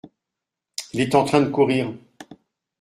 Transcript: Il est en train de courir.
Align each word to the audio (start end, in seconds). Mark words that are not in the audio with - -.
Il 0.93 0.99
est 0.99 1.13
en 1.13 1.25
train 1.25 1.41
de 1.43 1.49
courir. 1.51 1.93